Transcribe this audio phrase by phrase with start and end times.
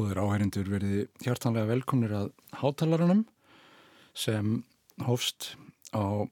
[0.00, 3.18] Góður áhærindur verði hjartanlega velkomnir að hátalarunum
[4.16, 4.62] sem
[5.04, 5.50] hófst
[5.92, 6.24] á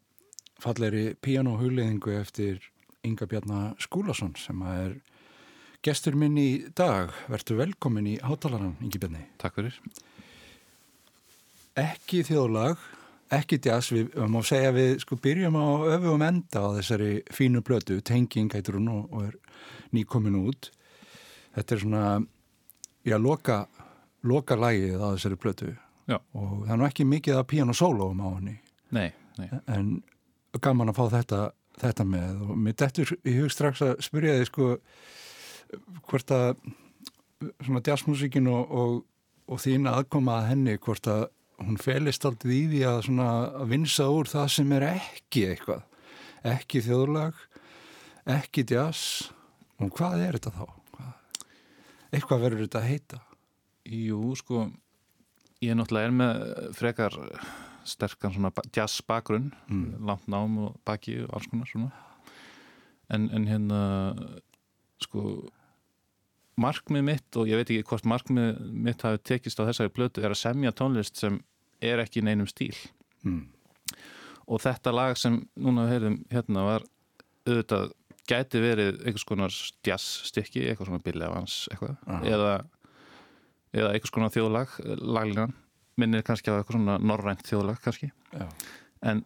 [0.56, 2.62] falleri pianohugleðingu eftir
[3.04, 4.94] Inga Bjarnar Skúlason sem er
[5.84, 7.12] gestur minn í dag.
[7.28, 9.26] Verður velkomin í hátalaran, Ingi Bjarni.
[9.36, 9.76] Takk fyrir.
[11.76, 12.80] Ekki þjóðlag,
[13.36, 15.68] ekki jazz, við má segja við sko byrjum á
[15.98, 19.38] öfum enda á þessari fínu blötu, Tenging heitur hún og er
[19.92, 20.72] nýkomin út.
[21.52, 22.08] Þetta er svona
[23.06, 23.66] já, loka,
[24.26, 25.70] loka lægið á þessari plötu
[26.08, 26.16] Já.
[26.32, 28.56] og það er nú ekki mikið að piano sólóum á henni
[28.90, 29.48] Nei, nei.
[29.68, 30.02] en
[30.60, 31.40] gaman að fá þetta,
[31.82, 34.68] þetta með og mér dettur í hug strax að spyrja þig sko
[36.08, 36.54] hvort að
[37.60, 38.94] svona jazzmusikin og, og,
[39.52, 41.28] og þín aðkoma að henni hvort að
[41.60, 43.28] hún felist aldrei í því að svona
[43.60, 45.84] að vinsa úr það sem er ekki eitthvað
[46.48, 47.44] ekki þjóðlag
[48.38, 49.28] ekki jazz
[49.82, 50.66] og hvað er þetta þá?
[52.12, 53.22] Eitthvað verður þetta að heita
[53.88, 54.66] Jú, sko
[55.62, 56.42] ég er náttúrulega er með
[56.76, 57.16] frekar
[57.88, 60.04] sterkan svona jazz bakgrunn mm.
[60.06, 61.90] langt nám og baki og alls konar svona
[63.08, 63.80] en, en hérna
[65.02, 65.24] sko
[66.58, 70.34] markmið mitt og ég veit ekki hvort markmið mitt hafi tekist á þessari blötu er
[70.34, 71.40] að semja tónlist sem
[71.80, 72.74] er ekki í neinum stíl
[73.24, 73.44] mm.
[74.46, 76.86] og þetta lag sem núna við heyrðum hérna var
[77.48, 77.94] auðvitað
[78.28, 79.54] gæti verið einhvers konar
[79.86, 82.20] jazzstykki, eitthvað svona Billy Evans eitthvað, Aha.
[82.28, 82.52] eða
[83.76, 85.54] eða einhvers konar þjóðlag, laglínan
[85.98, 88.46] minnir kannski á eitthvað svona norrænt þjóðlag kannski, Já.
[89.10, 89.24] en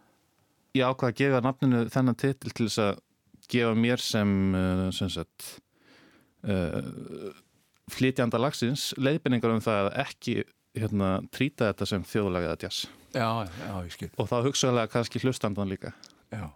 [0.75, 3.03] ég ákvaði að gefa nafninu þennan titil til þess að
[3.53, 5.47] gefa mér sem uh, sem sagt
[6.47, 7.31] uh,
[7.93, 10.35] flytjanda lagsins leiðbynningar um það að ekki
[10.73, 12.87] hérna, trýta þetta sem þjóðlag eða jazz.
[13.13, 14.09] Já, já, ég skil.
[14.17, 15.91] Og þá hugsaðlega kannski hlustandan líka.
[16.33, 16.47] Já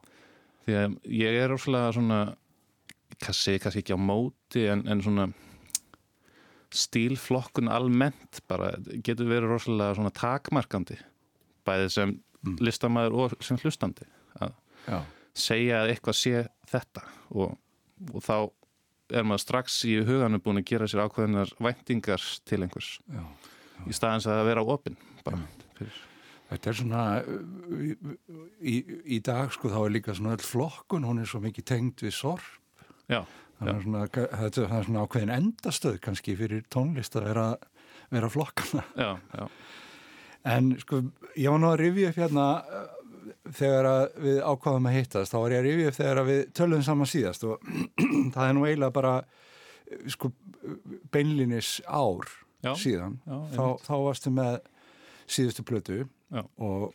[0.67, 2.21] því að ég er óslega svona
[3.23, 5.27] kannski, kannski ekki á móti en, en svona
[6.75, 8.73] stílflokkun almennt bara
[9.05, 10.97] getur verið rosalega svona takmarkandi
[11.67, 12.57] bæðið sem mm.
[12.63, 14.07] listamæður og sem hlustandi
[14.41, 14.51] að
[14.87, 14.99] Já.
[15.37, 17.55] segja að eitthvað sé þetta og,
[18.11, 18.35] og þá
[19.17, 23.23] er maður strax í huganu búin að gera sér ákveðinar væntingar til einhvers Já.
[23.23, 23.87] Já.
[23.87, 25.39] í staðins að vera opinn bara
[25.79, 26.03] fyrir
[26.47, 27.01] Þetta er svona,
[28.63, 32.03] í, í dag sko þá er líka svona öll flokkun, hún er svo mikið tengd
[32.05, 32.45] við sorp.
[33.11, 33.25] Já.
[33.57, 37.47] Það er svona, það er svona ákveðin endastöð kannski fyrir tónlist að vera,
[38.13, 38.85] vera flokkana.
[38.95, 39.47] Já, já.
[40.47, 41.01] En sko,
[41.35, 42.47] ég var nú að rifja upp hérna
[43.57, 43.89] þegar
[44.21, 47.47] við ákvaðum að hittast, þá var ég að rifja upp þegar við töluðum saman síðast
[47.47, 47.71] og
[48.35, 49.15] það er nú eiginlega bara
[50.11, 50.31] sko
[51.11, 52.27] beinlinis ár
[52.63, 53.17] já, síðan.
[53.27, 54.59] Já, þá, þá varstu með
[55.27, 56.44] síðustu plötu Já.
[56.57, 56.94] og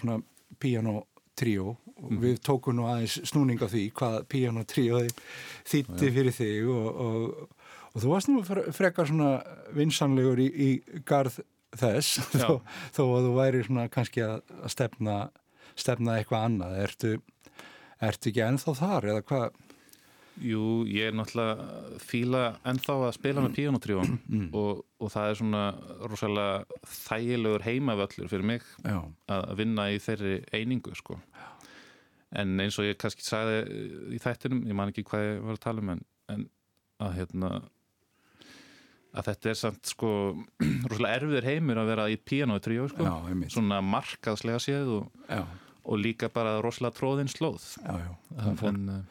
[0.00, 0.20] svona
[0.60, 1.04] piano
[1.38, 1.76] tríó.
[2.00, 2.20] Og mm.
[2.22, 5.00] við tókum nú aðeins snúning á því hvað piano tríó
[5.68, 8.44] þýtti fyrir þig og, og, og þú varst nú
[8.76, 9.32] frekar svona
[9.76, 11.42] vinsanlegur í, í garð
[11.76, 12.60] þess þó,
[12.96, 14.40] þó að þú væri svona kannski að
[14.72, 15.18] stefna,
[15.78, 16.78] stefna eitthvað annað.
[16.86, 17.12] Ertu,
[18.00, 19.60] ertu ekki ennþá þar eða hvað
[20.40, 24.46] Jú, ég er náttúrulega fíla ennþá að spila með píjónutrjón mm.
[24.56, 25.64] og, og það er svona
[26.08, 29.02] rosalega þægilegur heimavöllur fyrir mig Já.
[29.34, 31.18] að vinna í þeirri einingu sko.
[32.40, 33.60] En eins og ég kannski sagði
[34.14, 36.48] í þættinum, ég man ekki hvað ég var að tala um en, en
[37.02, 37.52] að hérna
[39.10, 40.10] að þetta er samt sko
[40.88, 43.14] rosalega erfiður heimur að vera í píjónutrjó sko.
[43.50, 45.32] svona markaðslega séð og,
[45.84, 47.74] og líka bara rosalega tróðin slóð.
[47.82, 48.12] Já, já.
[48.36, 48.76] Það fór...
[48.76, 49.08] En,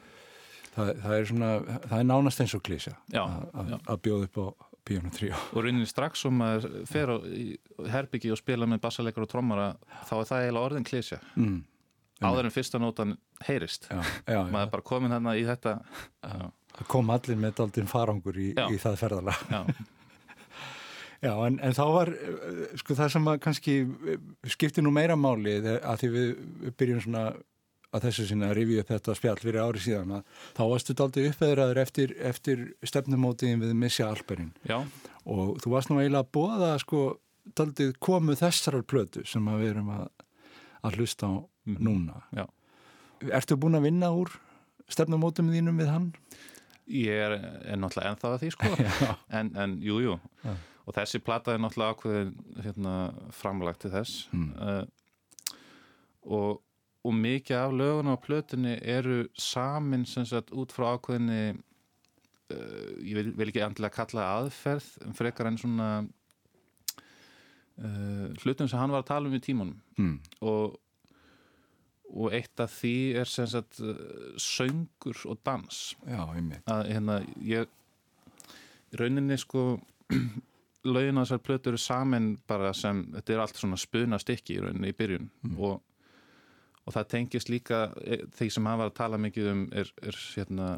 [0.80, 1.52] það, það er svona,
[1.86, 4.46] það er nánast eins og klísja að bjóða upp á
[4.90, 7.16] Píónu 3 og rauninni strax sem maður fer á
[7.94, 9.74] herbyggi og spila með bassalegar og trommara
[10.08, 11.58] þá er það eiginlega orðin klísja mm.
[12.24, 13.16] áður en fyrsta nótan
[13.46, 13.88] heyrist.
[13.90, 15.78] Já, já, maður er bara komin hérna í þetta.
[16.20, 19.60] Það kom allir með aldinn farangur í, í það ferðala já,
[21.26, 22.12] já en, en þá var
[22.80, 23.74] sko það sem að kannski
[24.54, 26.30] skipti nú meira máli að því við
[26.80, 27.24] byrjum svona
[27.90, 31.24] að þessu sinna að rifja upp þetta spjall fyrir ári síðan að þá varstu aldrei
[31.30, 34.78] uppveðraður eftir, eftir stefnumótiðin við Missja Alperin Já.
[35.24, 37.02] og þú varst nú eiginlega að bóða sko
[37.58, 40.06] aldrei komu þessarar plötu sem við erum að,
[40.86, 41.80] að hlusta á mm.
[41.82, 42.46] núna Já.
[43.40, 44.32] Ertu búin að vinna úr
[44.90, 46.08] stefnumótiðum þínum við hann?
[46.90, 47.36] Ég er,
[47.70, 48.72] er náttúrulega ennþá að því sko
[49.40, 50.16] en, en jú, jú
[50.46, 50.54] Já.
[50.86, 52.32] og þessi plata er náttúrulega ákveðin
[52.62, 52.96] hérna,
[53.34, 54.50] framlagt til þess mm.
[54.62, 54.82] uh,
[56.30, 56.60] og
[57.04, 63.16] og mikið af löguna á plötunni eru samin sem sagt út frá ákveðinni uh, ég
[63.16, 65.88] vil, vil ekki andilega kalla aðferð frekar en svona
[67.80, 70.16] uh, hlutum sem hann var að tala um í tímunum mm.
[70.44, 70.76] og,
[72.10, 73.96] og eitt af því er sem sagt uh,
[74.36, 75.82] söngur og dans.
[76.04, 76.22] Já,
[76.66, 77.70] að hérna ég
[78.98, 79.78] rauninni sko
[80.92, 84.62] lögin á þessar plötur eru samin bara sem, þetta er allt svona spuna stykki í
[84.64, 85.30] rauninni í byrjun.
[85.56, 85.80] Og,
[86.86, 90.18] og það tengist líka e, því sem hann var að tala mikið um er, er
[90.34, 90.70] hérna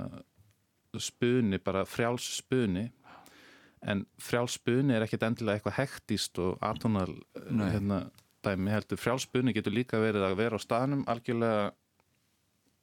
[1.00, 2.88] spuni, bara frjáls spuni.
[3.82, 7.14] En frjáls spuni er ekkit endilega eitthvað hektist og atonal
[7.50, 7.70] Nei.
[7.72, 8.02] hérna,
[8.44, 9.00] dæmi heldur.
[9.00, 11.70] Frjáls spuni getur líka verið að vera á staðnum algjörlega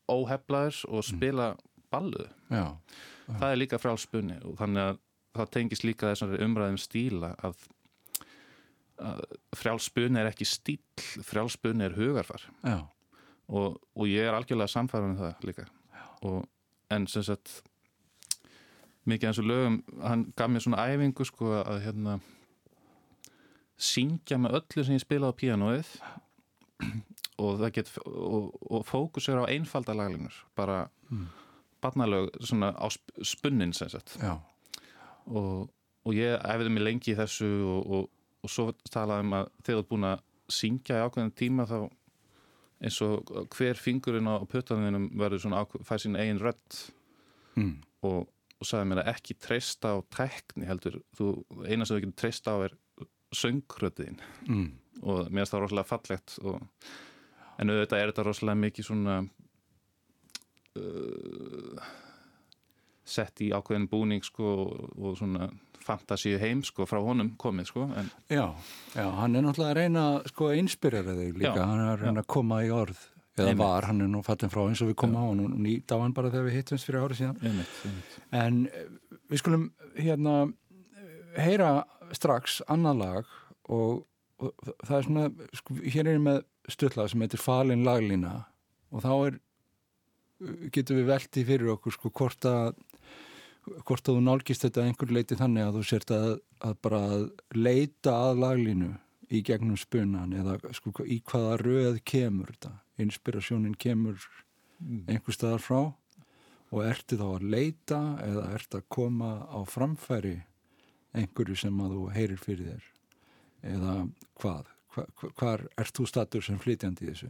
[0.10, 1.51] óheflaður og spila
[1.94, 2.25] ballu.
[2.50, 2.74] Já,
[3.30, 5.01] það er líka frjálspunni og þannig að
[5.38, 7.65] það tengist líka þessari umræðum stíla að,
[9.06, 9.22] að
[9.57, 10.80] frjálspunni er ekki stíl
[11.25, 12.48] frjálspunni er hugarfar.
[12.65, 12.81] Já,
[13.50, 15.66] og, og ég er algjörlega samfæðan með það líka.
[16.30, 16.44] Og,
[16.94, 17.62] en sem sagt
[19.10, 22.19] mikið eins og lögum hann gaf mér svona æfingu sko að hérna
[23.80, 25.92] syngja með öllu sem ég spilaði á píanóið.
[27.40, 31.25] Og og, og fókusur á einfalda laglinur bara Mm.
[31.82, 34.18] barnalög svona á sp- spunnin sem sagt.
[35.25, 35.70] Og,
[36.06, 38.10] og ég æfiði mig lengi í þessu og, og,
[38.44, 41.89] og svo talaði um að þegar þú ert búin að syngja í ákveðin tíma þá
[42.79, 46.77] eins og hver fingurinn á pötanðinum verður svona fær sín eigin rödd
[47.59, 47.74] mm.
[48.07, 51.31] og, og sagði mér að ekki treysta á tekni heldur, þú,
[51.67, 52.77] eina sem þú getur treysta á er
[53.36, 54.19] söngröðin
[54.50, 54.71] Mm.
[55.03, 56.63] og mér finnst það rosalega fallegt og,
[57.59, 59.17] en auðvitað er þetta rosalega mikið svona
[60.79, 61.89] uh,
[63.12, 65.50] sett í ákveðin búning sko og, svona
[65.84, 68.44] fantasíu heim sko frá honum komið sko en já,
[68.94, 72.04] já, hann er náttúrulega að reyna sko að inspirera þig líka, Já, hann er að
[72.04, 73.00] reyna að koma í orð
[73.39, 73.63] eða Einmitt.
[73.63, 75.98] var, hann er nú fallin frá eins og við komum á hann og nýtt á
[76.01, 78.18] hann bara þegar við hittumst fyrir árið síðan einmitt, einmitt.
[78.36, 80.36] En eh, við skulum hérna
[81.00, 81.72] eh, heyra
[82.16, 83.34] strax annað lag
[83.72, 84.04] og,
[84.44, 85.28] og það er svona,
[85.62, 88.34] sko, hér er ég með stutlag sem heitir Falin laglína
[88.92, 89.39] og þá er
[90.74, 92.74] getur við velti fyrir okkur sko hvort að
[93.85, 96.27] hvort að þú nálgist þetta einhver leiti þannig að þú sért að,
[96.65, 97.01] að bara
[97.55, 98.91] leita að laglínu
[99.29, 102.71] í gegnum spunan eða sko í hvaða röð kemur þetta?
[102.99, 104.17] Inspirasjónin kemur
[105.07, 105.79] einhver staðar frá
[106.69, 110.35] og ertu þá að leita eða ertu að koma á framfæri
[111.17, 112.89] einhverju sem að þú heyrir fyrir þér?
[113.75, 113.93] Eða
[114.39, 114.67] hvað?
[114.93, 117.29] Hva, hva, hvar ert þú statur sem flytjandi í þessu?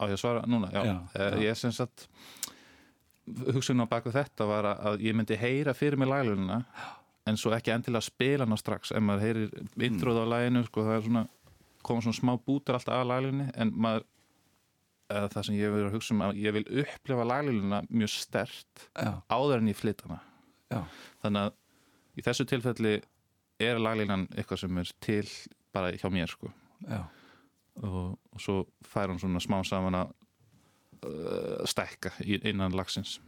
[0.00, 1.50] Á ég svara núna, já, Já, Eh, já.
[1.50, 2.08] Ég sem sagt
[3.54, 6.64] hugsun á baku þetta var að- ég myndi heyra fyrir mig laglununa
[7.26, 8.90] en svo ekki endilega spila hana strax.
[8.92, 11.22] Ef maður heyrir introð á laginu sko, það er svona,
[11.82, 14.04] koma svona smá bútur alltaf að laglunni en maður
[15.10, 19.58] það sem ég að hugsa um að ég vil upplefa laglununa mjög stert Já, áður
[19.58, 20.20] en ég flyt hana.
[20.70, 20.84] Já,
[21.24, 21.52] þannig að
[22.16, 22.92] í þessu tilfelli
[23.60, 25.26] er laglinan eitthvað sem er til
[25.74, 26.50] bara hjá mér sko.
[27.80, 30.12] Og, og svo fær hún svona smá saman að
[31.06, 33.20] uh, stækka innan lagsins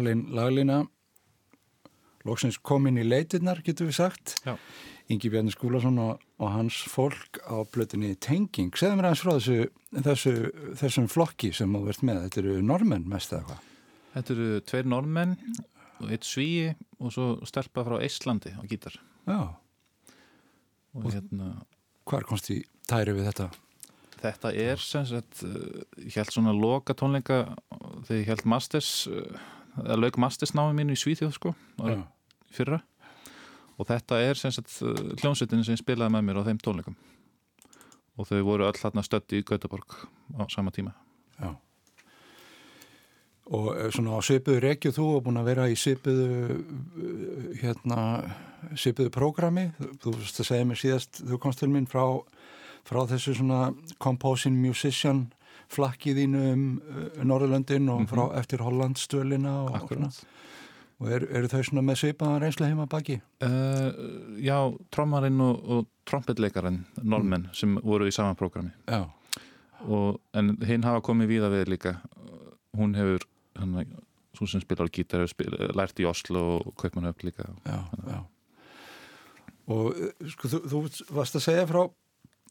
[0.00, 0.80] falin laglina
[2.26, 4.54] loksins komin í leitirnar, getur við sagt Já.
[5.10, 8.68] Ingi Bjarni Skúlason og, og hans fólk á blötunni Tenging.
[8.78, 9.56] Segðu mér aðeins frá þessu,
[10.06, 10.34] þessu,
[10.78, 12.20] þessum flokki sem þú verðt með.
[12.28, 13.64] Þetta eru normenn mest eða hvað?
[14.12, 15.32] Þetta eru tveir normenn
[16.00, 16.68] og eitt svíi
[17.00, 19.40] og svo stelpa frá Íslandi á gítar Já.
[20.94, 21.50] og Og- hérna
[22.10, 23.48] Hvar komst í tæri við þetta?
[24.20, 27.56] Þetta er sem sagt, uh, ég held svona loka tónleika
[28.06, 29.38] þegar ég held Masters, uh,
[29.78, 32.04] eða lauk Masters námi mínu í Svíþjóð sko, árið
[32.50, 32.80] fyrra
[33.80, 36.98] og þetta er sem sagt uh, hljómsveitin sem spilaði með mér á þeim tónleikum
[38.20, 39.96] og þau voru öll þarna stötti í Gautaborg
[40.36, 40.92] á sama tíma.
[41.40, 41.54] Já.
[43.50, 48.02] Og eh, svona á svipuðu rekju þú og búin að vera í svipuðu eh, hérna,
[48.76, 49.70] svipuðu prógrami.
[50.02, 52.04] Þú veist að segja mér síðast, þú komst til minn frá,
[52.84, 53.70] frá þessu svona
[54.02, 55.30] composing musician
[55.70, 60.10] flakkið þínu um uh, Norðurlöndin og frá eftir Hollandsstölina og, og, svona.
[61.00, 63.20] Og er, eru þau svona með svipaðan reynslu heima baki?
[63.40, 64.58] Uh, já,
[64.92, 68.74] trommarinn og, og trompetleikarinn, normenn, sem voru í sama prógrami.
[68.90, 69.06] Já,
[69.86, 71.94] og, en hinn hafa komið víða við líka
[72.76, 73.24] hún hefur
[73.58, 73.94] hann,
[74.36, 78.20] svo sem spilar gítar hefur spil, lært í Oslo og Kaupmannhöfn líka já, já.
[79.70, 80.82] Og eh, sko, þú, þú
[81.14, 81.82] varst að segja frá,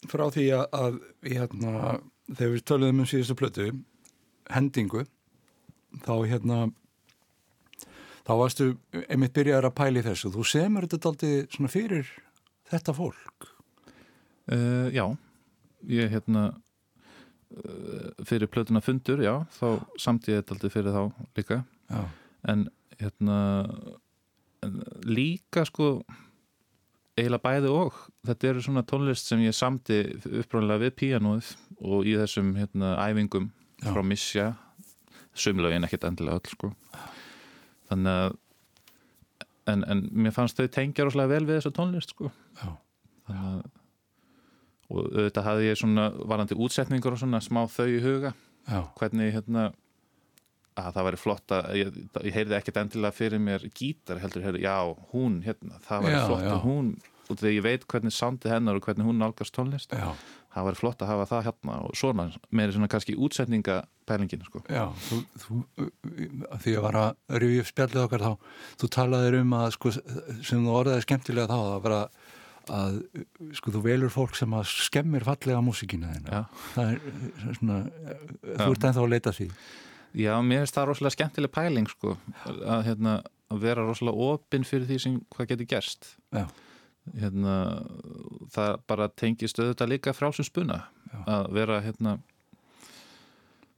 [0.08, 1.00] frá því að, að
[1.34, 1.74] hérna,
[2.36, 3.70] þegar við töluðum um síðustu plötu,
[4.54, 5.06] hendingu,
[6.06, 6.60] þá hérna,
[8.28, 8.70] þá varstu
[9.08, 10.34] einmitt byrjaður að pæli þessu.
[10.34, 12.12] Þú semur þetta aldrei svona fyrir
[12.70, 13.50] þetta fólk.
[14.54, 15.06] uh, já
[15.90, 21.04] ég hérna uh, fyrir plötuna fundur, já þá samt ég þetta aldrei fyrir þá
[21.38, 22.04] líka Já,
[22.52, 22.68] en
[23.00, 23.38] hérna
[24.66, 26.04] en líka sko
[27.22, 28.02] eiginlega bæði og.
[28.28, 33.50] Þetta eru svona tónlist sem ég samti uppræðanlega við píanóið og í þessum hérna, æfingum
[33.80, 33.92] Já.
[33.92, 34.50] frá Missja
[35.40, 36.72] sumlaugin ekkert endilega öll sko.
[37.90, 38.38] Þannig að
[39.70, 42.32] en, en mér fannst þau tengja rosalega vel við þessa tónlist sko.
[42.60, 42.72] Já,
[43.28, 43.68] þannig að
[44.90, 48.32] og auðvitað hafði ég svona varandi útsetningur og svona smá þau í huga.
[48.66, 49.68] Já, hvernig hérna
[50.88, 51.94] að það væri flott að ég,
[52.30, 54.76] ég heyrði ekkert endilega fyrir mér gítar heldur, heyrði, já,
[55.14, 56.52] hún hérna, það væri Já, flott já.
[56.56, 56.92] að hún
[57.30, 60.08] og þegar ég veit hvernig soundið hennar og hvernig hún nálgast tónlist já,
[60.56, 64.64] það væri flott að hafa það hérna og svona meiri svona kannski útsetningapælingin sko.
[64.66, 64.88] já.
[65.06, 65.60] Þú, þú,
[66.50, 68.34] að því að var að rifja upp spjallið okkar þá,
[68.82, 72.02] þú talaðir um að sko, sem þú orðaði skemmtilega þá, að vera
[72.70, 72.98] að
[73.58, 76.12] sko þú velur fólk sem að skemmir fallega músikina.
[76.76, 78.26] Það er eh, svona, eh,
[78.60, 79.48] þú ert ennþá að leita því.
[80.18, 83.18] Já, mér finnst það rosalega skemmtileg pæling sko, að, hérna,
[83.54, 86.10] að vera rosalega opinn fyrir því sem hvað getur gerst
[87.20, 87.54] hérna,
[88.54, 90.80] það bara tengist auðvitað líka frálsum spuna
[91.14, 91.20] Já.
[91.26, 92.18] að vera hérna,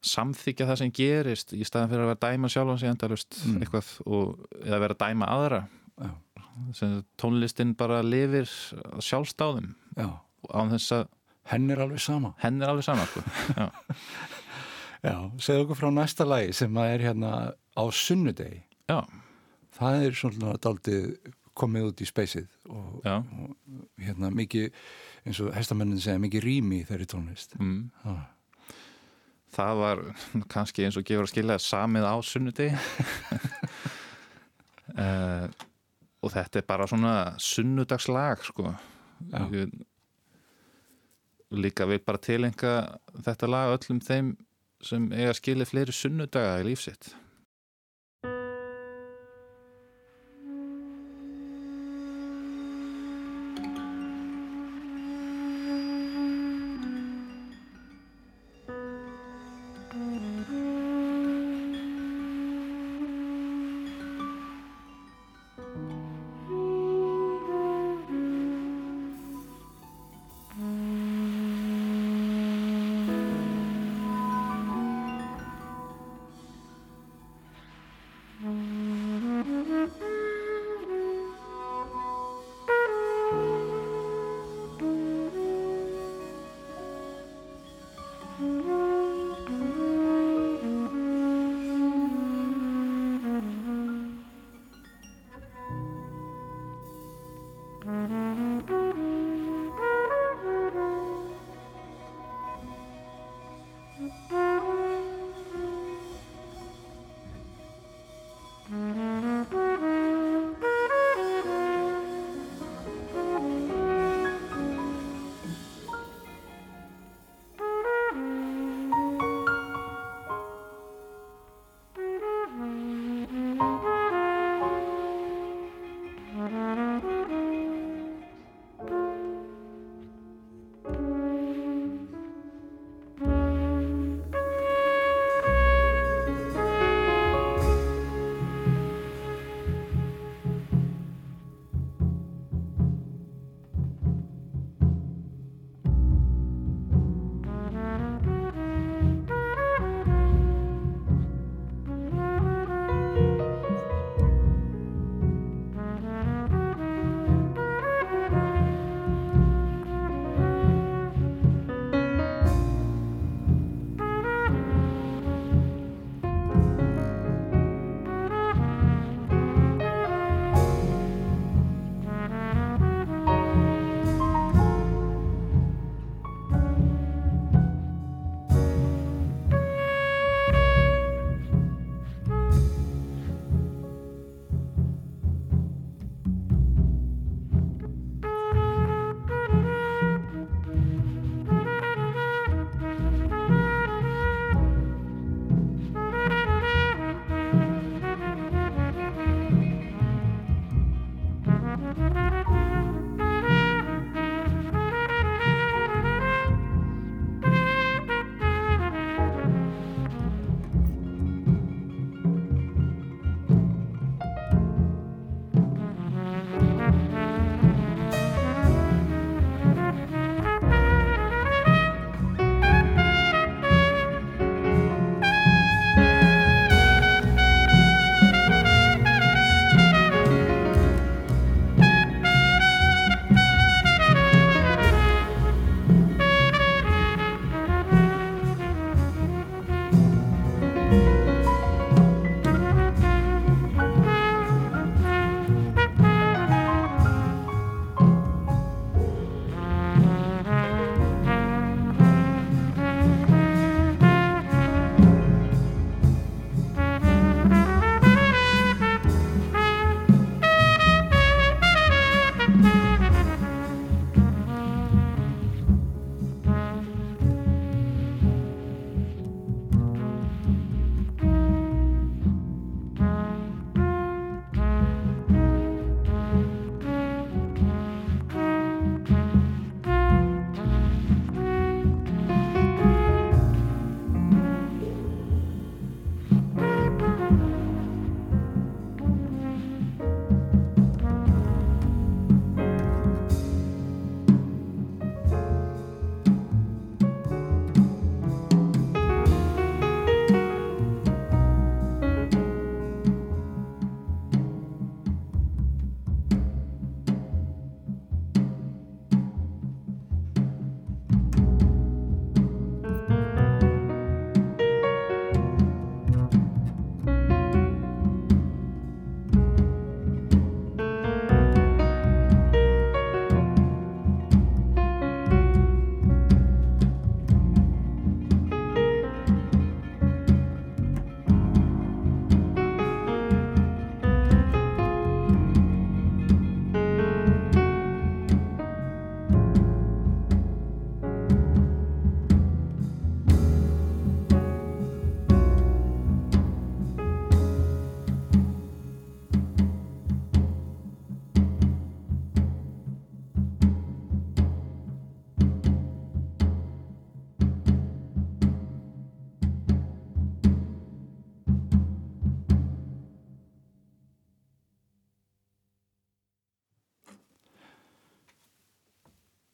[0.01, 3.59] samþykja það sem gerist í staðan fyrir að vera dæma sjálfan sig endalust Mm.
[3.61, 5.61] eitthvað og, eða vera dæma aðra
[6.01, 6.11] Já.
[6.73, 8.47] sem tónlistin bara lifir
[8.99, 10.09] sjálfstáðum Já.
[10.53, 11.07] án þess að
[11.51, 12.33] Henn er alveg sama.
[12.39, 13.21] henn er alveg sama sko.
[15.01, 15.15] Já.
[15.41, 18.61] Segðu okkur frá næsta lagi sem að er hérna á sunnudegi.
[18.91, 18.99] Já.
[19.77, 21.07] Það er svona daldið
[21.57, 24.69] komið út í speysið og, og hérna mikið,
[25.25, 27.57] eins og hestamennin segja, mikið rými þeirri tónlist.
[27.59, 27.89] Mm.
[28.05, 28.13] Já.
[29.51, 30.03] það var
[30.51, 32.71] kannski eins og gefur að skilja samið á sunnudegi
[34.95, 35.47] uh,
[36.23, 38.71] og þetta er bara svona sunnudagslag sko
[39.29, 39.43] Já.
[39.53, 39.73] Ég,
[41.51, 42.71] líka vil bara tilenga
[43.25, 44.31] þetta lag öllum þeim
[44.85, 47.13] sem eiga skilja fleiri sunnudaga í lífsitt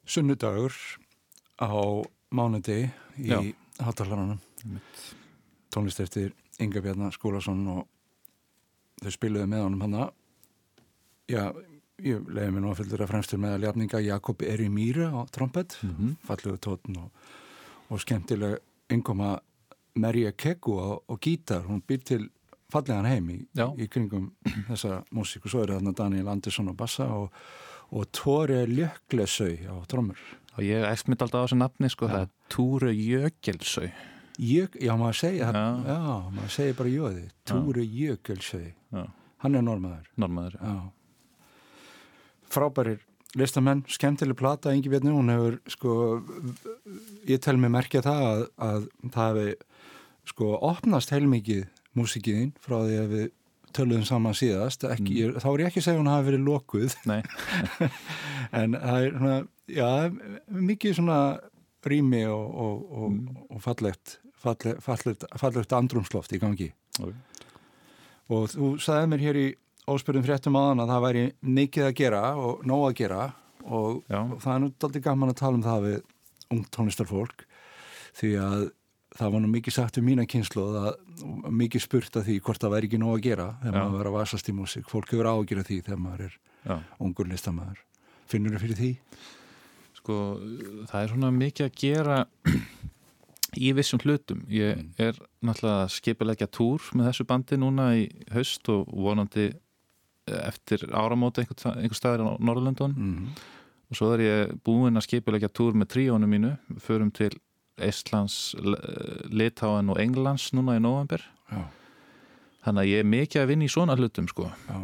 [0.08, 0.74] sunnudagur
[1.60, 1.72] á
[2.32, 3.40] mánuði í Já.
[3.80, 4.40] hátalarannum
[5.74, 7.84] tónlist eftir Inga Bjarnar Skúlason og
[9.04, 10.06] þau spiluðu með honum hana.
[11.30, 11.52] Já,
[12.02, 15.22] ég leiði mér nú að fylgur að fremstur með að ljafninga Jakob Eri Mýra á
[15.34, 16.16] trompet mm -hmm.
[16.26, 17.12] fallegu tótn og,
[17.90, 19.40] og skemmtileg yngoma
[19.96, 22.30] Merja Keggu á, á gítar, hún býr til
[22.72, 24.32] fallegan heim í, í kringum
[24.70, 25.46] þessa músík.
[25.46, 27.32] Og svo er þarna Daniel Andersson á bassa og,
[27.92, 30.20] og Tore Ljöklesau á trommur
[30.58, 32.14] og ég mitt alltaf á þessu nafni sko, Já.
[32.14, 33.90] það er Túru Jökelsau
[34.38, 35.66] Jök, já, maður segir, Já.
[35.82, 35.98] já.
[36.30, 39.06] maður segir bara jöði, Tore Jökelsau Já.
[39.44, 40.76] hann er normaður normaður Já.
[42.48, 43.00] Frábærir
[43.38, 45.96] listamenn, skemmtileg plata Ingi Bjarni, hún hefur sko,
[47.28, 49.56] ég tel mig merkja það að, að það hefði
[50.28, 51.66] sko opnast heilmikið
[51.98, 53.28] músikiðinn frá því að við
[53.76, 56.48] töluðum saman síðast ekki, ég, þá er ég ekki að segja að hún hafi verið
[56.48, 56.98] lokuð.
[58.58, 59.88] En það er svona, já,
[60.48, 61.20] mikið svona
[61.88, 63.18] rými og, og, og,
[63.52, 66.70] og fallegt, fallegt, fallegt, fallegt andrumsloft í gangi.
[66.98, 67.12] Ok.
[68.34, 69.48] og þú sagði mér hér í
[69.88, 71.26] óspyrðum fréttum áðan að það væri
[71.60, 73.20] mikið að gera og nóg að gera
[73.68, 76.00] og, það er nú daldi gaman að tala um það við
[76.56, 77.46] ungt tónlistarfólk
[78.18, 78.66] því að
[79.18, 82.74] það var nú mikið sagt um mína kynslu og mikið spurt að því hvort það
[82.76, 83.84] væri ekki nóg að gera þegar Já.
[83.88, 87.30] maður verið að vasast í músík fólk hefur ágjörð því þegar maður er já ungur
[87.32, 87.82] listamæður
[88.28, 88.92] finnur þau fyrir því?
[89.98, 90.16] sko,
[90.92, 92.18] það er svona mikið að gera
[93.68, 94.90] í vissum hlutum ég Mm.
[95.02, 99.48] er náttúrulega skipilegja túr með þessu bandi núna í haust og vonandi
[100.28, 103.28] eh, eftir áramóti einhver, einhver staðir á Norðurlöndun Mm.
[103.90, 107.32] og svo er ég búinn að skipilegja túr með tríónu mínu förum til
[107.78, 108.56] Íslands,
[109.30, 111.62] Litáin og Englands núna í november Já,
[112.66, 114.48] þannig að ég er mikið að vinna í svona hlutum sko.
[114.68, 114.78] Já,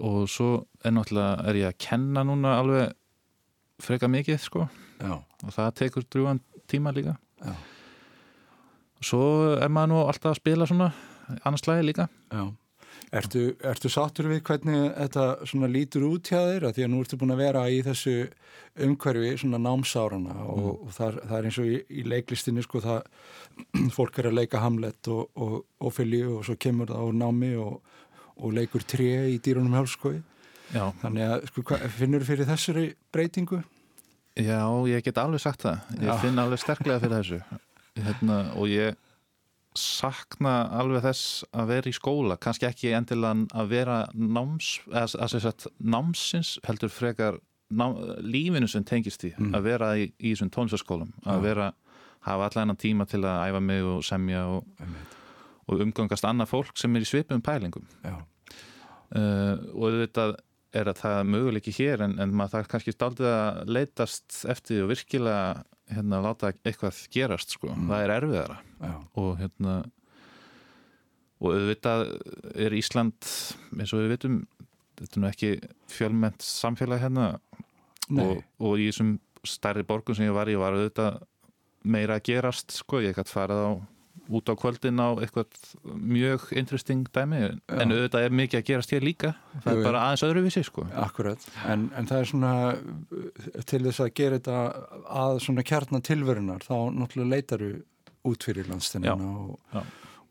[0.00, 0.48] og svo
[0.82, 2.94] er náttúrulega er ég að kenna núna alveg
[3.84, 4.64] freka mikið sko.
[4.98, 7.14] Já, og það tekur drúan tíma líka.
[7.44, 7.54] Já,
[9.04, 9.22] svo
[9.54, 10.90] er maður nú alltaf að spila svona
[11.44, 12.08] annars lagi líka.
[12.32, 12.48] Já.
[13.08, 15.22] Ertu, ertu sáttur við hvernig þetta
[15.72, 16.66] lítur út hjá þér?
[16.76, 18.14] Því að nú ertu búin að vera í þessu
[18.84, 19.30] umhverfi
[19.64, 23.08] námsárana og, og það, það er eins og í, í leiklistinni sko það
[23.96, 27.54] fólk er að leika Hamlet og, og, og Filju og svo kemur það á námi
[27.64, 27.80] og,
[28.36, 29.74] og leikur tré í dýrunum
[30.68, 33.62] já, Þannig að sko, hva- finnur þú fyrir þessari breytingu?
[34.38, 34.60] já,
[34.92, 36.18] ég get alveg sagt það ég Já.
[36.22, 37.40] finn alveg sterklega fyrir þessu
[38.04, 38.94] hérna, og ég
[39.78, 45.36] sakna alveg þess að vera í skóla kannski ekki endilega að vera náms, að, að
[45.44, 47.38] sagt námsins heldur frekar
[47.70, 47.86] ná,
[48.24, 49.54] lífinu sem tengist því Mm.
[49.54, 51.44] að vera í, í þessum tónlistaskólum að Já.
[51.44, 51.68] vera,
[52.26, 54.64] hafa allan tíma til að æfa mig og semja og,
[55.68, 60.28] og umgangast annað fólk sem er í svipum pælingum uh, og þetta
[60.76, 64.82] er að það er möguleiki hér en, en maður það kannski staldið að leitast eftir
[64.84, 65.62] og virkilega
[65.92, 67.88] hérna láta eitthvað gerast sko, Mm.
[67.88, 68.58] það er erfiðara.
[68.80, 69.74] Já, og hérna
[71.40, 72.04] og auðvitað
[72.58, 73.28] er Ísland
[73.78, 74.38] eins og við vitum
[74.98, 75.50] þetta er nú ekki
[75.92, 77.28] fjölmennt samfélag hérna.
[78.10, 81.20] Og, og í þessum stærri borgum sem ég var í var auðvitað
[81.84, 83.70] meira að gerast sko, ég gætt farið á
[84.28, 85.54] út á kvöldin á eitthvað
[85.96, 87.38] mjög interesting dæmi,
[87.72, 89.30] en auðvitað er mikið að gerast hér líka,
[89.64, 90.84] það Jú, er bara aðeins öðruvísi sko.
[91.00, 91.46] akkurat.
[91.64, 94.58] En, en það er svona uh, til þess að gera þetta
[95.22, 97.70] að svona kjarnan tilverunar þá náttúrulega leitaru
[98.28, 99.82] út fyrir landstennina og, já.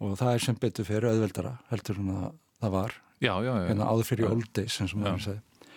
[0.05, 2.25] og það er sem betur fyrir auðveldara heldur en að
[2.61, 3.63] það var Já, já, já.
[3.71, 4.31] hérna áður fyrir Já.
[4.35, 5.25] old days eins og maður Já.
[5.31, 5.71] segi.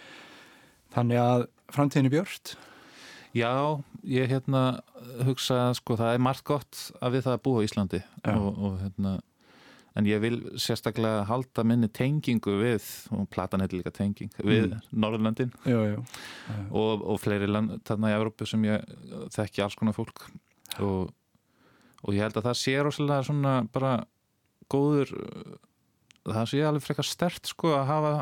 [0.92, 2.56] Þannig að framtíðinni björst
[3.36, 4.80] Já, ég hérna
[5.26, 8.32] hugsa sko það er margt gott að við það að búa í Íslandi Já.
[8.34, 9.12] og, og hérna
[9.98, 14.82] en ég vil sérstaklega halda minni tengingu við, og platan heitir líka tenging við Mm.
[15.02, 16.04] Norðurlöndin Jú, jú.
[16.70, 18.84] og, og fleiri land þarna í Evrópu sem ég
[19.34, 20.26] þekki alls konar fólk
[20.78, 21.10] og,
[22.02, 23.96] og ég held að það sé rosalega svona bara
[24.70, 25.10] góður
[26.30, 28.14] það sé alveg frekar stert sko að hafa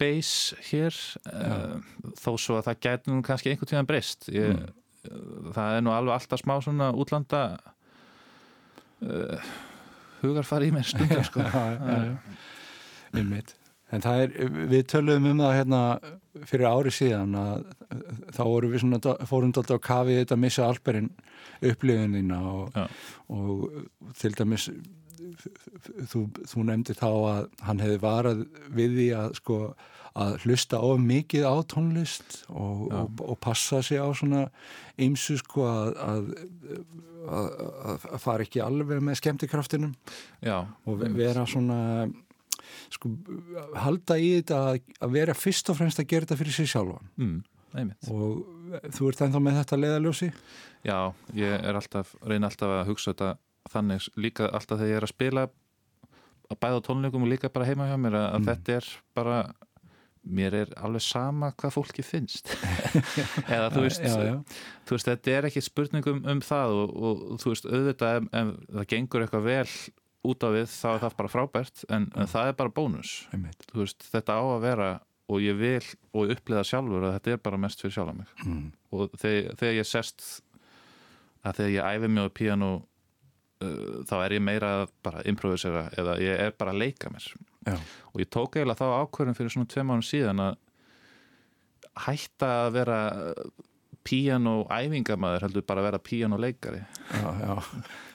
[0.00, 0.96] base hér
[1.32, 1.78] uh,
[2.18, 4.28] þó svo að það gæti nú kannski einhvern tíðan breyst.
[4.32, 4.60] Ég,
[5.56, 7.44] það er nú alveg alltaf smá svona útlanda
[9.06, 9.52] uh,
[10.22, 11.46] hugarfari í mér stundum sko.
[13.16, 13.54] Einmitt.
[13.94, 14.32] En það er,
[14.72, 15.80] við töluðum um það hérna
[16.50, 17.66] fyrir ári síðan að
[18.34, 21.12] þá vorum við svona, fórum dálta á kafi þetta missa alberinn
[21.64, 22.80] upplifunina og,
[23.32, 24.66] og til dæmis
[26.10, 28.42] þú, þú nefndir þá að hann hefði varað
[28.76, 29.58] við því að sko
[30.16, 34.46] að hlusta of mikið á tónlist og, og, og passa sig á svona
[35.04, 36.30] ymsu sko að, að,
[37.28, 39.92] að, fara ekki alveg með skemmtikraftinum.
[40.40, 41.80] Já, og ve- vera svona
[42.92, 43.12] sko,
[43.76, 47.12] halda í þetta að, vera fyrst og fremst að gera þetta fyrir sig sjálfan.
[47.20, 47.36] Mm,
[48.08, 50.30] og þú ert ennþá með þetta leiðaljósi
[50.86, 50.98] Já,
[51.36, 53.34] ég er alltaf, reyna alltaf að hugsa þetta
[53.72, 55.46] þannig líka alltaf þegar ég er að spila
[56.46, 58.48] að bæða tónleikum og líka bara heima hjá mér að, að Mm.
[58.50, 59.38] þetta er bara
[60.26, 62.48] mér er alveg sama hvað fólki finnst
[63.54, 64.34] eða þú veist, já, já.
[64.86, 68.50] þú veist þetta er ekki spurningum um það og, og, þú veist auðvitað ef, ef
[68.78, 69.68] það gengur eitthvað vel
[70.26, 73.12] út á við þá er það bara frábært en, en það er bara bónus
[73.74, 74.88] veist, þetta á að vera
[75.30, 78.66] og ég vil og uppliða sjálfur að þetta er bara mest fyrir sjálf mig mm.
[78.94, 80.26] og þegar, þegar ég sest
[81.46, 82.70] að þegar ég æfi mig á píano
[83.64, 87.28] uh, þá er ég meira að bara improvisera eða ég er bara að leika mér.
[87.66, 87.76] Já.
[88.12, 90.58] og ég tók eiginlega þá ákvörðum fyrir svona tveim ánum síðan að
[92.06, 92.98] hætta að vera
[94.06, 96.82] píano æfingamæður heldur bara að vera píano leikari.
[97.10, 97.54] Já, já.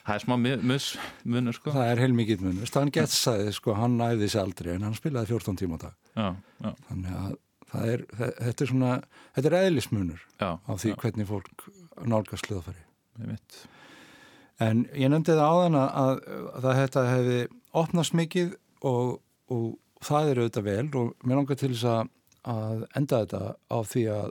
[0.06, 1.74] það er smá munur sko.
[1.74, 2.70] Það er heilmikið munur.
[2.70, 5.98] Stan Getz sagði sko, hann æfði sig aldrei en hann spilaði 14 tíma á dag.
[6.16, 6.28] Já,
[6.64, 7.36] já, þannig að
[7.92, 8.94] er, þetta er svona
[9.36, 11.68] þetta er eðlismunur á því já, hvernig fólk
[12.08, 12.84] nálgast hljóðfæri.
[14.62, 16.22] En ég nefndi það áðan að,
[16.58, 17.38] að, þetta hefði
[17.82, 18.54] opnast mikið
[18.88, 19.14] og,
[19.52, 19.66] og
[20.04, 22.12] það er auðvitað vel og mér langar til þess að,
[22.52, 24.30] að enda þetta á því að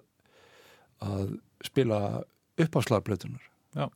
[1.02, 1.32] að
[1.66, 2.00] spila
[2.62, 3.88] upp á slagblötunar Já.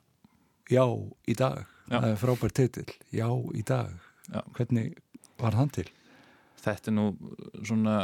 [0.71, 0.85] Já,
[1.29, 1.99] í dag Já.
[1.99, 3.91] það er frábært titill, Já, í dag
[4.31, 4.41] Já.
[4.57, 4.95] hvernig
[5.41, 5.85] var hann til?
[6.65, 7.05] þetta er nú
[7.61, 7.97] svona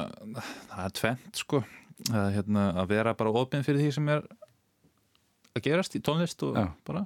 [0.70, 1.64] það er tvent sko
[2.12, 4.28] að, hérna, að vera bara opinn fyrir því sem er
[5.56, 6.68] að gerast í tónlist og Já.
[6.88, 7.06] bara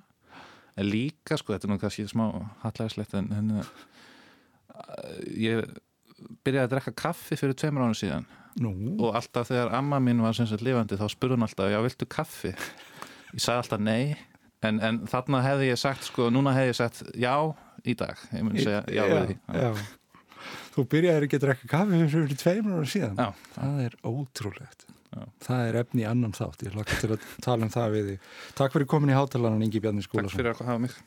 [0.75, 2.25] en líka sko, þetta er nú kannski smá
[2.63, 3.67] hallægislegt en, en uh,
[5.31, 5.63] ég
[6.45, 8.27] byrjaði að drekka kaffi fyrir tveimur ánum síðan.
[8.63, 8.71] Nú,
[9.03, 12.07] og alltaf þegar amma mín var sem sagt lifandi þá spurði hún alltaf, já, viltu
[12.07, 12.53] kaffi?
[13.35, 14.15] Ég sagði alltaf nei.
[14.65, 17.35] En, en þarna hefði ég sagt, sko, núna hefði ég sagt já
[17.85, 19.85] í dag, ég mun segja já við því já.
[20.75, 23.19] Þú byrjaði ekki að drekka kaffi fyrir tveimur ára síðan.
[23.19, 23.49] Já.
[23.55, 25.21] það er ótrúlegt Já.
[25.45, 26.65] það er efni í annan þátt.
[26.65, 28.33] Ég hlakka til að tala um það við þig.
[28.57, 30.97] Takk fyrir komin í hátalarnan Ingi Bjarni Takk Skúlason fyrir að hafa mig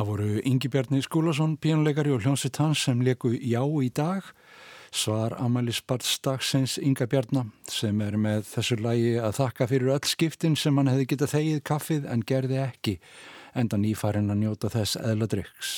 [0.00, 4.24] Það voru Ingi Bjarni Skúlason, pínuleikari og hljónsitt hans sem leku Já í dag,
[4.96, 10.56] svar Amalí Spartsdagsins Inga Bjarni sem er með þessu lægi að þakka fyrir öll skiptin
[10.56, 12.96] sem hann hefði getað þegið kaffið en gerði ekki,
[13.52, 15.76] enda nýfærin að njóta þess eðladryggs.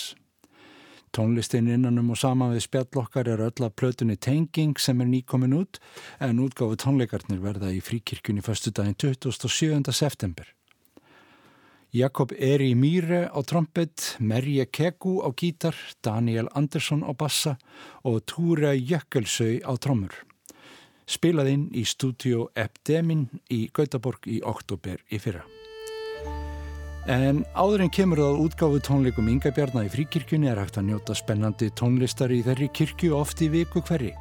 [1.10, 5.82] Tónlistin innanum og saman við spjallokkar er öll að plötunni Tenging sem er nýkomin út
[6.22, 9.82] en útgáfu tónleikarnir verða í fríkirkjunni förstu daginn 27.
[9.90, 10.46] september.
[11.92, 17.58] Jakob Eri Mýre á trombett, Merje Kegu á gítar, Daniel Andersson á bassa
[18.00, 20.14] og Túra Jökkelsau á trommur.
[21.04, 25.44] Spilað inn í stúdíu Epdemin í Gautaborg í oktober í fyrra.
[27.12, 31.12] En áður en kemur það útgáfu tónleikum Inga Bjarnar í fríkirkjunni er hægt að njóta
[31.12, 34.14] spennandi tónlistar í þeirri kirkju oft í viku hverri.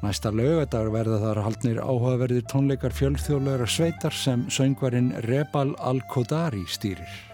[0.00, 7.29] Næsta lögadag verða þar haldnir áhugaverðir tónleikar fjölþjóðlegar sveitar sem söngvarinn Rebal Al-Kodari stýrir.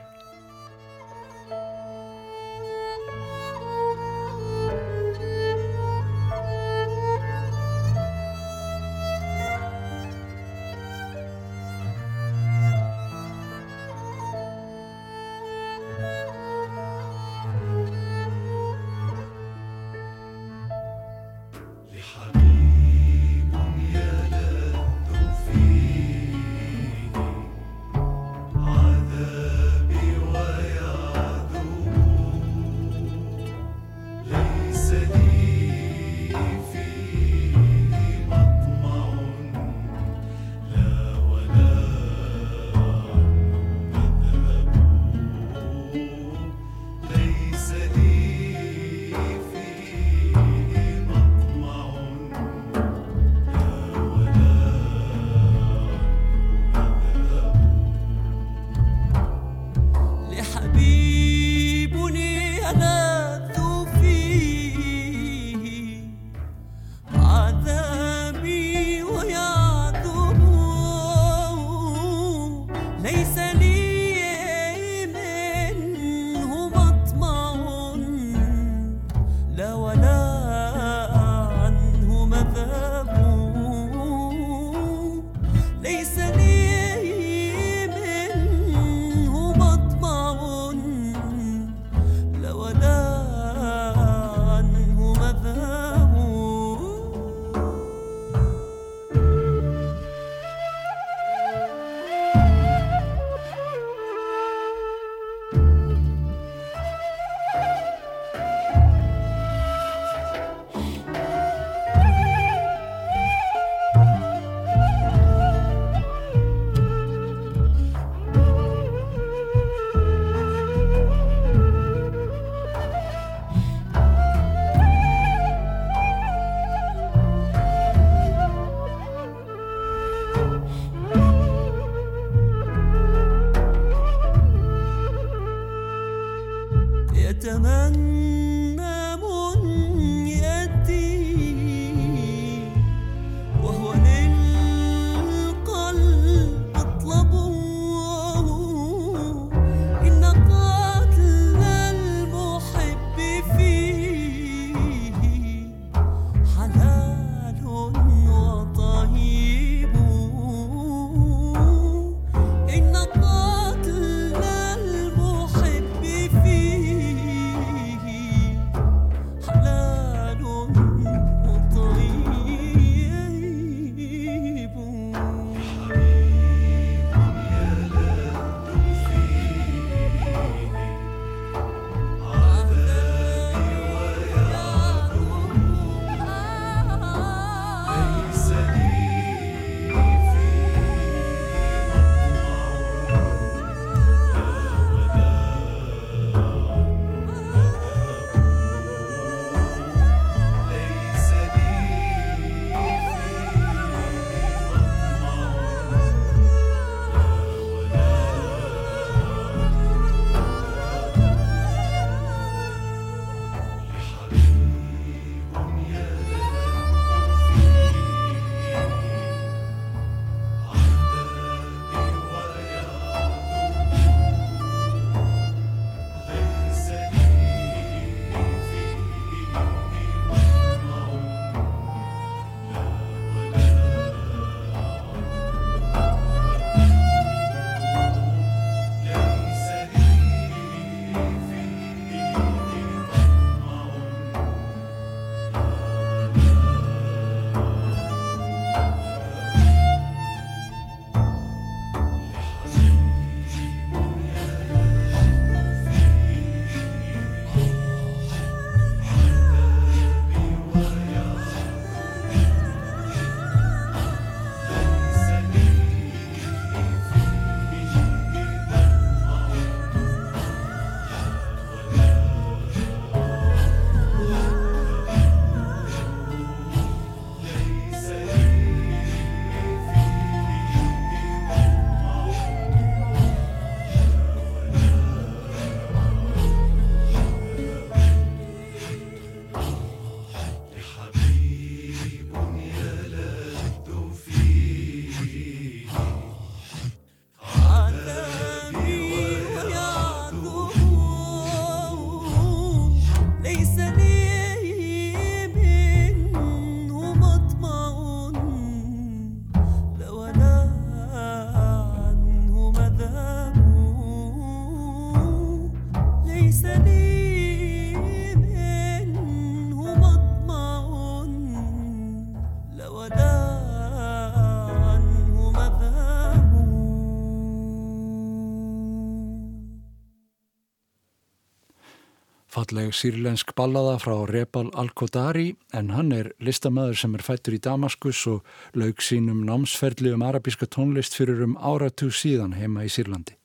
[332.56, 338.22] Falleg sírlensk ballaða frá Rebal Al-Qodari en hann er listamæður sem er fættur í Damaskus
[338.30, 343.36] og laug sínum námsferðli um arabíska tónlist fyrir um áratug síðan heima í Sýrlandi.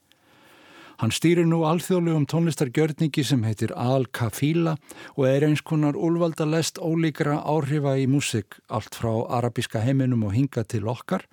[1.02, 4.78] Hann stýrir nú alþjóðlegum tónlistargjörningi sem heitir Al-Kafila
[5.18, 10.38] og er eins konar úlvalda lest ólíkra áhrifa í músik allt frá arabíska heiminum og
[10.38, 11.26] hinga til okkar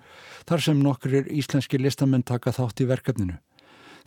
[0.49, 3.39] þar sem nokkur íslenski listamenn taka þátt í verkefninu.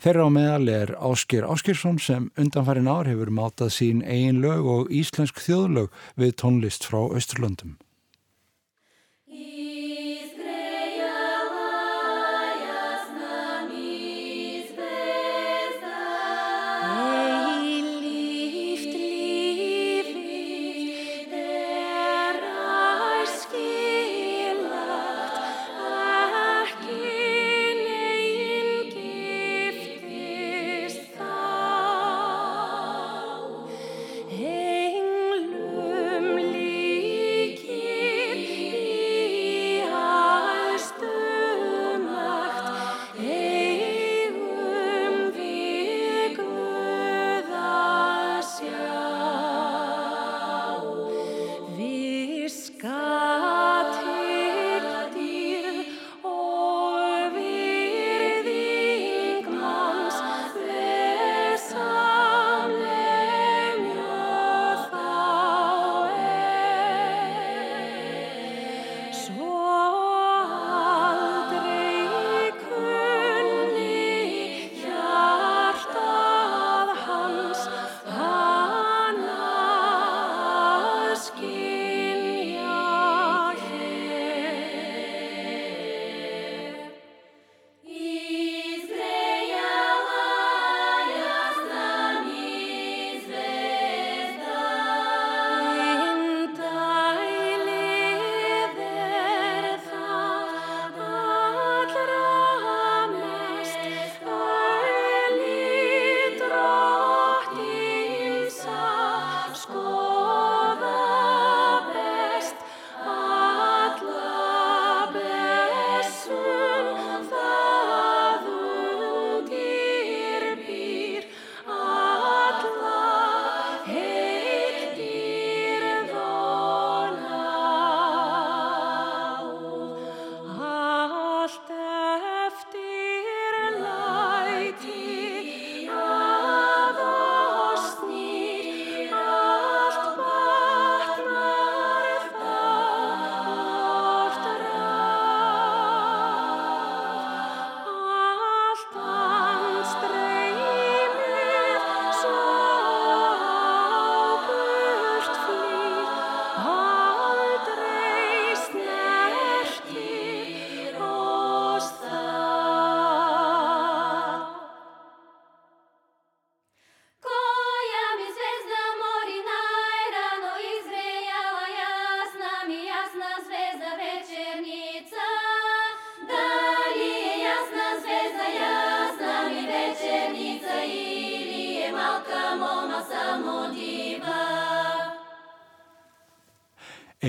[0.01, 4.91] Þeirra á meðal er Áskir Áskirsson sem undanfærin ár hefur mátað sín eigin lög og
[4.91, 7.77] íslensk þjóðlög við tónlist frá Östurlöndum.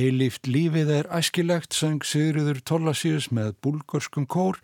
[0.04, 4.58] Eilíft lífið er æskilegt, söng Sigriður Torlasíus með búlgörskum kór,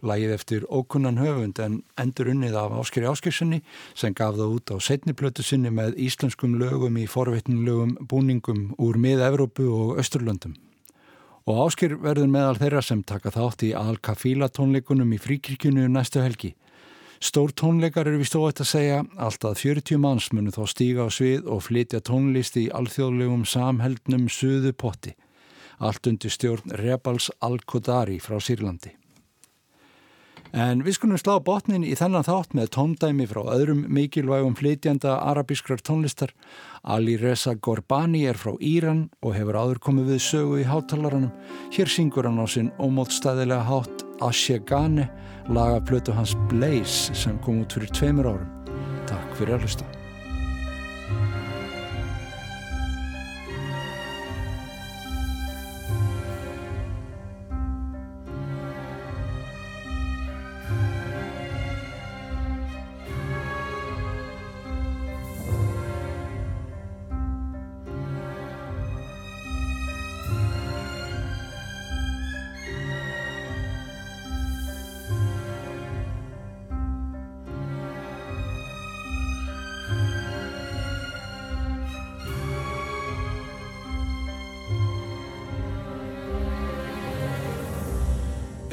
[0.00, 3.58] lægið eftir ókunnan höfund en endur unnið af Áskeri Áskirssoni
[3.92, 9.66] sem gaf það út á setniplötu sinni með íslenskum lögum í forvittninglegum búningum úr mið-Evrópu
[9.68, 10.56] og Östurlöndum.
[11.44, 16.54] Og Ásker verður meðal þeirra sem taka þátt í Al-Kafila tónleikunum í fríkirkjunu næstu helgi.
[17.22, 21.48] Stór tónleikar eru við stóðið að segja alltaf 40 manns munu þá stíga á svið
[21.48, 25.16] og flytja tónlist í alþjóðlegum samheldnum suðu potti.
[25.80, 28.92] Allt undir stjórn Rebals Al-Qodari frá Sýrlandi.
[30.56, 35.82] En við skulum slá botnin í þennan þátt með tóndæmi frá öðrum mikilvægum flytjanda arabískrar
[35.84, 36.32] tónlistar.
[36.84, 41.32] Ali Reza Gorbani er frá Íran og hefur áður komið við sögu í háttalarannum.
[41.74, 45.10] Hér syngur hann á sinn ómótstæðilega hátt Ashegane
[45.48, 48.50] laga plötu hans Blaze sem kom út fyrir tveimur árum.
[49.06, 49.95] Takk fyrir að hlusta.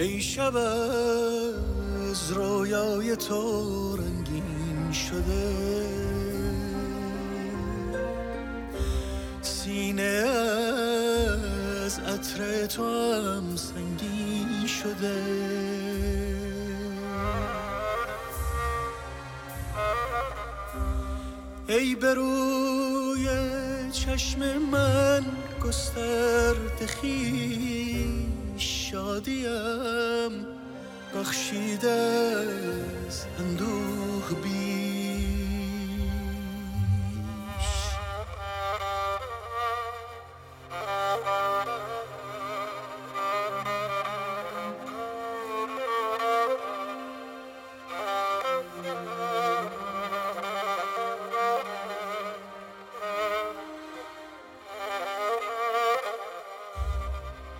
[0.03, 5.55] ای شب از رویای تو رنگین شده.
[9.41, 10.23] سینه
[11.85, 12.83] از عطر تو
[13.13, 15.23] هم سنگین شده.
[21.67, 23.27] ای بروی
[23.91, 25.25] چشم من
[25.63, 28.22] گسترد خیش
[28.93, 30.45] شادیم
[31.15, 31.99] بخشیده
[33.39, 34.73] اندوخ بی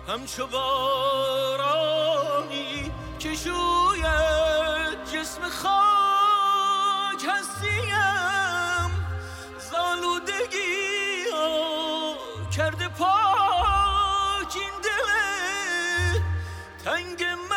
[0.08, 0.46] همچو
[16.84, 17.53] تنگ من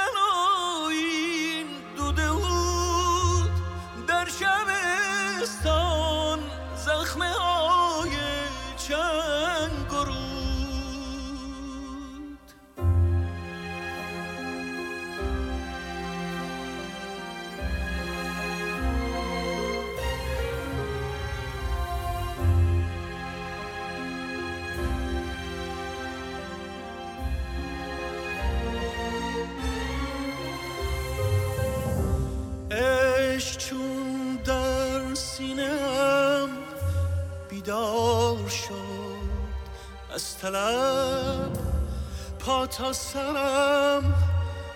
[42.78, 44.16] تا سرم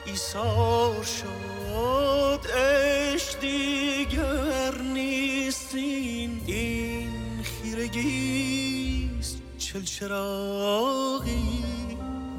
[0.05, 11.63] ایثار شد عشق دیگر نیستین این خیرگیست چل چراغی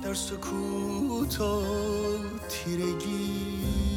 [0.02, 1.62] در سکوت و
[2.48, 3.91] تیرگی.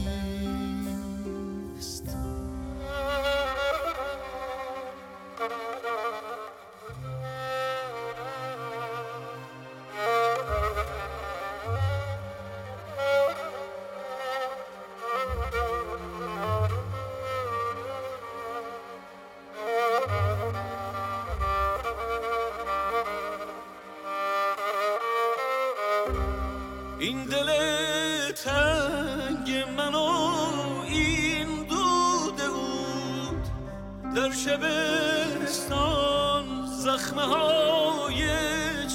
[36.86, 38.28] زخمه های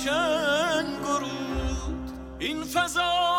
[0.04, 3.29] چند گرود این فضای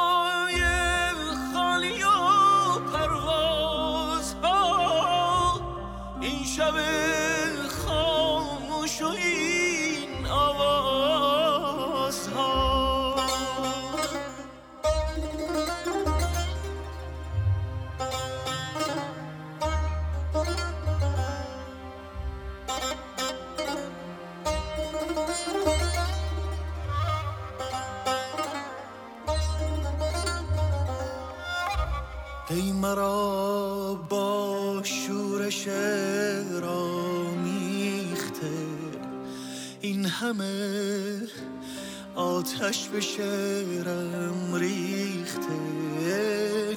[32.62, 35.68] ای مرا با شورش
[36.62, 38.52] رامیخته
[39.82, 41.22] این همه
[42.16, 45.60] آتش به شعرم ریخته.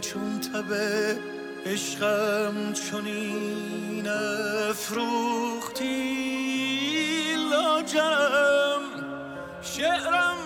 [0.00, 1.18] چون تبه
[1.66, 4.08] عشقم چنین
[4.70, 5.84] افروختی
[7.50, 8.82] لاجرم
[9.62, 10.43] شعرم